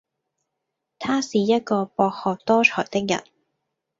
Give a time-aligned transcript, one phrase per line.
[0.97, 3.23] 他是一位博學多才的人